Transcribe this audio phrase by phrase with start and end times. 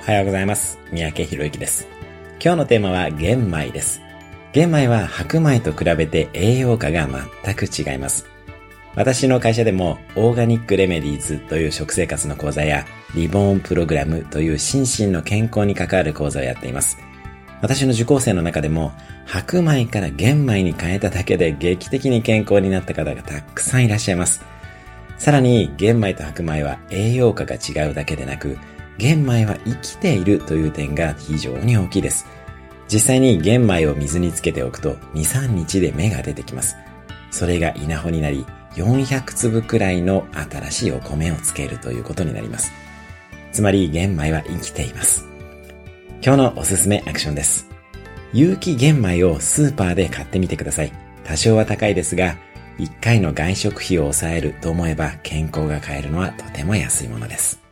[0.00, 0.78] おはようございます。
[0.92, 1.86] 三宅博之です。
[2.42, 4.00] 今日のテーマは玄米です。
[4.54, 7.06] 玄米は白米と比べて栄養価が
[7.44, 8.24] 全く違います。
[8.94, 16.96] 私の会社でもオーガニックレメディーズという食生活の講座やリボーンプログラムという心身の健康に関わる講座をやっています。
[17.60, 18.92] 私の受講生の中でも
[19.26, 24.42] 白米から玄米に変えただけで劇的に健康になった方がたくさんいらっしゃいます。
[25.18, 28.56] さらに玄米と白米は栄養価が違うだけでなく
[28.98, 32.26] 玄米は生きているという点が非常に大きいです。
[32.92, 36.76] 実際に玄米を水につけておくと2、3日で芽が出てきます。
[37.30, 42.72] それが稲穂になり400粒くらいの新しいお米をつけるということになります。
[43.52, 45.24] つまり玄米は生きています。
[46.22, 47.68] 今日のおすすめアクションです。
[48.32, 50.92] 有機玄米をスーパーで買ってみてください。
[51.24, 52.36] 多少は高いですが、
[52.78, 57.69] 1回の外食費を抑えると思えば健康が買えるのはとても安いものです。